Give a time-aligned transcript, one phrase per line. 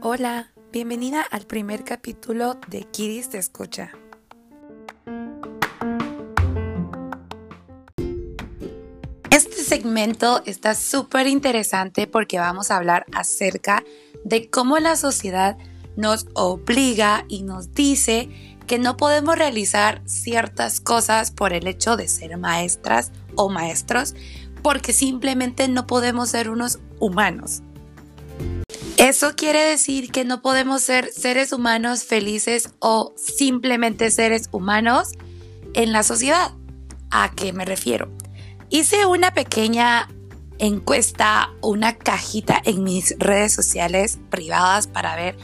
[0.00, 3.90] Hola, bienvenida al primer capítulo de Kiris te escucha.
[9.30, 13.82] Este segmento está súper interesante porque vamos a hablar acerca
[14.24, 15.58] de cómo la sociedad
[15.96, 18.28] nos obliga y nos dice
[18.68, 24.14] que no podemos realizar ciertas cosas por el hecho de ser maestras o maestros
[24.64, 27.60] porque simplemente no podemos ser unos humanos.
[28.96, 35.12] Eso quiere decir que no podemos ser seres humanos felices o simplemente seres humanos
[35.74, 36.52] en la sociedad.
[37.10, 38.10] ¿A qué me refiero?
[38.70, 40.08] Hice una pequeña
[40.58, 45.36] encuesta, una cajita en mis redes sociales privadas para ver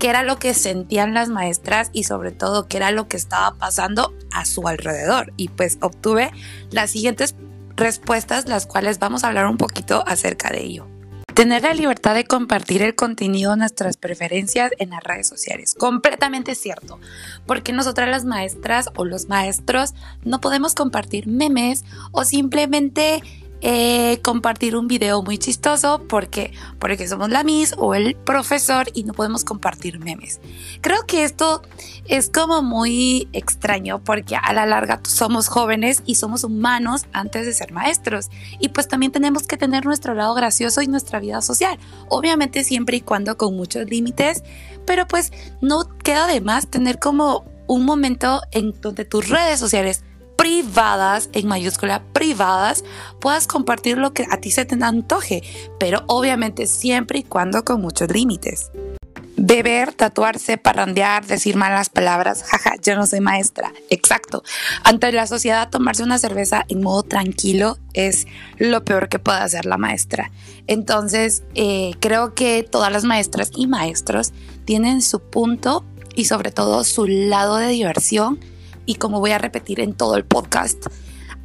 [0.00, 3.56] qué era lo que sentían las maestras y sobre todo qué era lo que estaba
[3.56, 5.32] pasando a su alrededor.
[5.36, 6.32] Y pues obtuve
[6.72, 7.36] las siguientes
[7.76, 10.86] respuestas, las cuales vamos a hablar un poquito acerca de ello.
[11.34, 15.74] Tener la libertad de compartir el contenido de nuestras preferencias en las redes sociales.
[15.74, 17.00] Completamente cierto.
[17.44, 23.20] Porque nosotras las maestras o los maestros no podemos compartir memes o simplemente
[23.66, 29.04] eh, compartir un video muy chistoso porque, porque somos la Miss o el profesor y
[29.04, 30.38] no podemos compartir memes.
[30.82, 31.62] Creo que esto
[32.04, 37.54] es como muy extraño porque a la larga somos jóvenes y somos humanos antes de
[37.54, 38.28] ser maestros
[38.60, 41.78] y pues también tenemos que tener nuestro lado gracioso y nuestra vida social.
[42.10, 44.44] Obviamente siempre y cuando con muchos límites,
[44.84, 50.04] pero pues no queda de más tener como un momento en donde tus redes sociales
[50.36, 52.84] privadas, en mayúscula privadas,
[53.20, 55.42] puedas compartir lo que a ti se te antoje,
[55.78, 58.70] pero obviamente siempre y cuando con muchos límites.
[59.36, 63.72] Beber, tatuarse, parrandear, decir malas palabras, jaja, yo no soy maestra.
[63.90, 64.44] Exacto.
[64.84, 68.26] Ante la sociedad, tomarse una cerveza en modo tranquilo es
[68.58, 70.30] lo peor que puede hacer la maestra.
[70.68, 74.32] Entonces, eh, creo que todas las maestras y maestros
[74.64, 75.84] tienen su punto
[76.14, 78.38] y sobre todo su lado de diversión
[78.86, 80.86] y como voy a repetir en todo el podcast,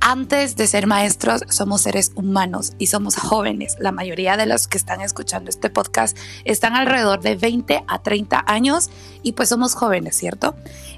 [0.00, 3.76] antes de ser maestros somos seres humanos y somos jóvenes.
[3.80, 8.44] La mayoría de los que están escuchando este podcast están alrededor de 20 a 30
[8.46, 8.90] años
[9.22, 10.54] y pues somos jóvenes, ¿cierto?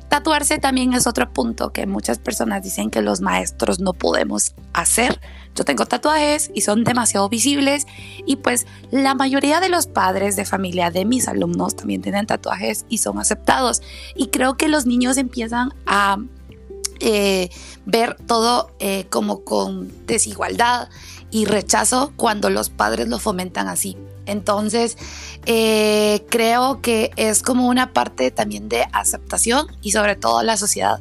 [0.08, 5.20] Tatuarse también es otro punto que muchas personas dicen que los maestros no podemos hacer.
[5.58, 7.88] Yo tengo tatuajes y son demasiado visibles
[8.24, 12.84] y pues la mayoría de los padres de familia de mis alumnos también tienen tatuajes
[12.88, 13.82] y son aceptados.
[14.14, 16.18] Y creo que los niños empiezan a
[17.00, 17.50] eh,
[17.86, 20.90] ver todo eh, como con desigualdad
[21.32, 23.96] y rechazo cuando los padres lo fomentan así.
[24.26, 24.96] Entonces,
[25.46, 31.00] eh, creo que es como una parte también de aceptación y sobre todo la sociedad.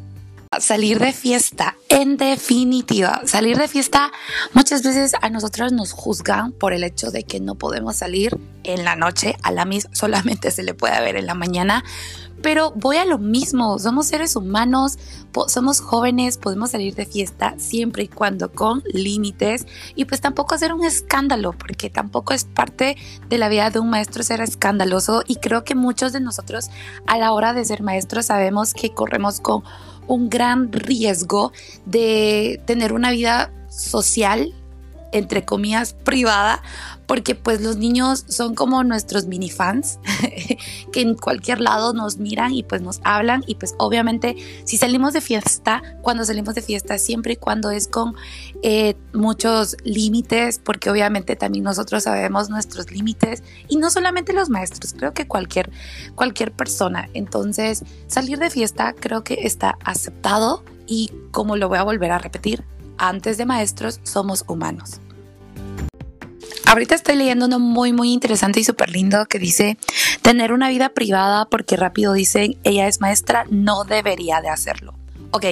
[0.60, 4.12] Salir de fiesta, en definitiva, salir de fiesta
[4.54, 8.84] muchas veces a nosotros nos juzgan por el hecho de que no podemos salir en
[8.84, 11.84] la noche, a la misma solamente se le puede ver en la mañana,
[12.42, 14.98] pero voy a lo mismo, somos seres humanos,
[15.48, 19.66] somos jóvenes, podemos salir de fiesta siempre y cuando con límites
[19.96, 22.98] y pues tampoco hacer un escándalo, porque tampoco es parte
[23.30, 26.70] de la vida de un maestro ser escandaloso y creo que muchos de nosotros
[27.06, 29.64] a la hora de ser maestros sabemos que corremos con
[30.08, 31.52] un gran riesgo
[31.86, 34.54] de tener una vida social
[35.12, 36.62] entre comillas privada
[37.08, 39.98] porque pues los niños son como nuestros mini fans
[40.92, 44.36] que en cualquier lado nos miran y pues nos hablan y pues obviamente
[44.66, 48.16] si salimos de fiesta, cuando salimos de fiesta siempre y cuando es con
[48.62, 54.94] eh, muchos límites, porque obviamente también nosotros sabemos nuestros límites y no solamente los maestros,
[54.94, 55.72] creo que cualquier,
[56.16, 57.10] cualquier persona.
[57.14, 62.18] Entonces salir de fiesta creo que está aceptado y como lo voy a volver a
[62.18, 62.66] repetir,
[62.98, 65.00] antes de maestros somos humanos.
[66.68, 69.78] Ahorita estoy leyendo uno muy, muy interesante y súper lindo que dice,
[70.22, 74.94] tener una vida privada porque rápido dicen, ella es maestra, no debería de hacerlo.
[75.32, 75.46] Ok,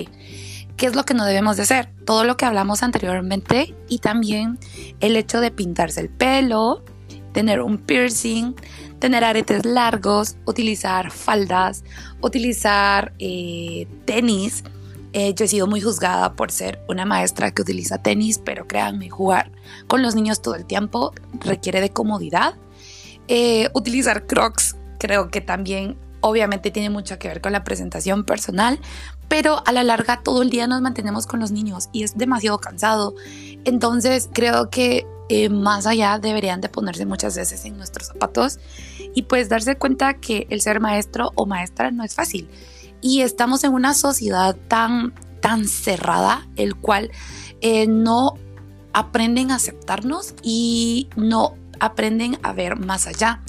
[0.76, 1.90] ¿qué es lo que no debemos de hacer?
[2.06, 4.60] Todo lo que hablamos anteriormente y también
[5.00, 6.84] el hecho de pintarse el pelo,
[7.32, 8.54] tener un piercing,
[9.00, 11.86] tener aretes largos, utilizar faldas,
[12.20, 14.66] utilizar eh, tenis
[15.18, 19.10] eh, yo he sido muy juzgada por ser una maestra que utiliza tenis, pero créanme,
[19.10, 19.50] jugar
[19.88, 22.56] con los niños todo el tiempo requiere de comodidad.
[23.30, 28.78] Eh, utilizar crocs creo que también obviamente tiene mucho que ver con la presentación personal,
[29.30, 32.58] pero a la larga todo el día nos mantenemos con los niños y es demasiado
[32.58, 33.16] cansado.
[33.64, 38.60] Entonces creo que eh, más allá deberían de ponerse muchas veces en nuestros zapatos
[39.14, 42.50] y pues darse cuenta que el ser maestro o maestra no es fácil
[43.06, 47.12] y estamos en una sociedad tan, tan cerrada, el cual
[47.62, 48.34] eh, no
[48.94, 53.44] aprenden a aceptarnos y no aprenden a ver más allá.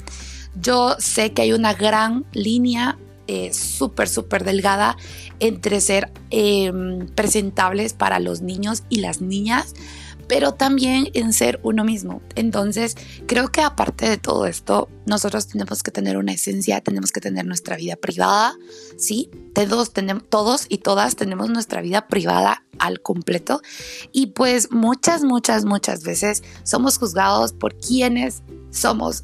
[0.61, 4.95] Yo sé que hay una gran línea eh, súper, súper delgada
[5.39, 9.73] entre ser em, presentables para los niños y las niñas,
[10.27, 12.21] pero también en ser uno mismo.
[12.35, 12.95] Entonces,
[13.27, 17.45] creo que aparte de todo esto, nosotros tenemos que tener una esencia, tenemos que tener
[17.45, 18.55] nuestra vida privada,
[18.97, 19.29] ¿sí?
[19.53, 23.61] Todos, tenemos, todos y todas tenemos nuestra vida privada al completo
[24.11, 29.23] y pues muchas, muchas, muchas veces somos juzgados por quienes somos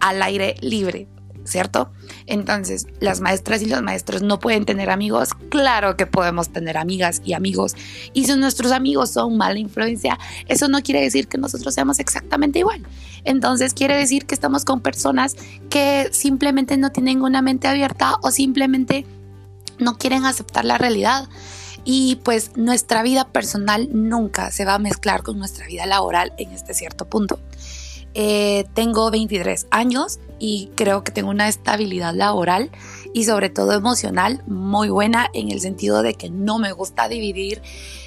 [0.00, 1.08] al aire libre,
[1.48, 1.90] ¿cierto?
[2.26, 5.30] Entonces, las maestras y los maestros no pueden tener amigos.
[5.48, 7.74] Claro que podemos tener amigas y amigos.
[8.12, 12.60] Y si nuestros amigos son mala influencia, eso no quiere decir que nosotros seamos exactamente
[12.60, 12.82] igual.
[13.24, 15.36] Entonces, quiere decir que estamos con personas
[15.70, 19.06] que simplemente no tienen una mente abierta o simplemente
[19.78, 21.28] no quieren aceptar la realidad.
[21.84, 26.50] Y pues nuestra vida personal nunca se va a mezclar con nuestra vida laboral en
[26.52, 27.38] este cierto punto.
[28.20, 32.68] Eh, tengo 23 años y creo que tengo una estabilidad laboral
[33.14, 37.62] y sobre todo emocional muy buena en el sentido de que no me gusta dividir,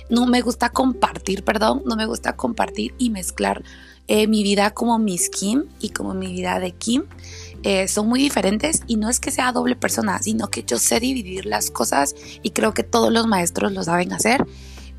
[0.10, 3.64] no me gusta compartir, perdón, no me gusta compartir y mezclar
[4.10, 7.06] eh, mi vida como Miss Kim y como mi vida de Kim.
[7.64, 11.00] Eh, son muy diferentes y no es que sea doble persona, sino que yo sé
[11.00, 14.46] dividir las cosas y creo que todos los maestros lo saben hacer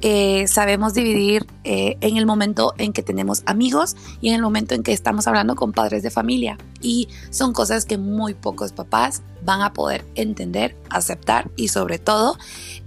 [0.05, 4.75] eh, sabemos dividir eh, en el momento en que tenemos amigos y en el momento
[4.75, 6.59] en que estamos hablando con padres de familia.
[6.81, 12.37] Y son cosas que muy pocos papás van a poder entender, aceptar y sobre todo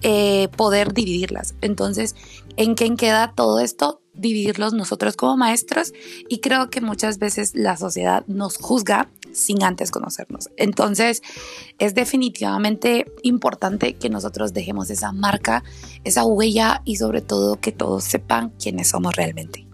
[0.01, 1.55] eh, poder dividirlas.
[1.61, 2.15] Entonces,
[2.57, 4.01] ¿en qué queda todo esto?
[4.13, 5.93] Dividirlos nosotros como maestros
[6.27, 10.49] y creo que muchas veces la sociedad nos juzga sin antes conocernos.
[10.57, 11.21] Entonces,
[11.77, 15.63] es definitivamente importante que nosotros dejemos esa marca,
[16.03, 19.67] esa huella y sobre todo que todos sepan quiénes somos realmente.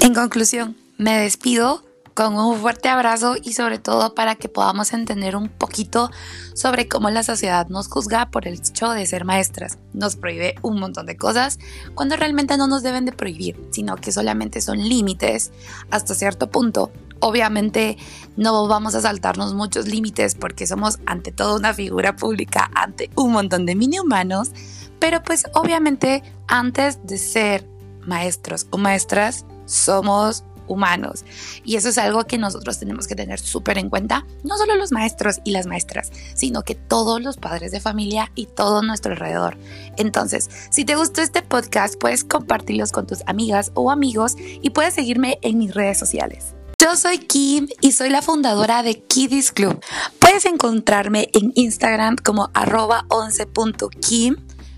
[0.00, 1.82] En conclusión, me despido
[2.18, 6.10] con un fuerte abrazo y sobre todo para que podamos entender un poquito
[6.52, 9.78] sobre cómo la sociedad nos juzga por el hecho de ser maestras.
[9.92, 11.60] Nos prohíbe un montón de cosas
[11.94, 15.52] cuando realmente no nos deben de prohibir, sino que solamente son límites
[15.92, 16.90] hasta cierto punto
[17.20, 17.96] Obviamente
[18.36, 23.32] no vamos a saltarnos muchos límites porque somos ante todo una figura pública, ante un
[23.32, 24.50] montón de mini humanos,
[24.98, 27.68] pero pues obviamente antes de ser
[28.06, 31.24] maestros o maestras somos humanos.
[31.64, 34.92] Y eso es algo que nosotros tenemos que tener súper en cuenta, no solo los
[34.92, 39.56] maestros y las maestras, sino que todos los padres de familia y todo nuestro alrededor.
[39.96, 44.94] Entonces, si te gustó este podcast, puedes compartirlos con tus amigas o amigos y puedes
[44.94, 46.57] seguirme en mis redes sociales.
[46.88, 49.78] Yo soy Kim y soy la fundadora de Kiddies Club.
[50.20, 54.36] Puedes encontrarme en Instagram como arroba 11.kim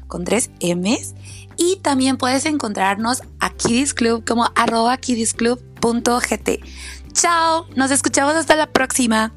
[0.08, 1.14] con tres M's
[1.56, 6.50] y también puedes encontrarnos a Kiddies Club como arroba kiddiesclub.gt.
[7.12, 9.32] Chao, nos escuchamos hasta la próxima.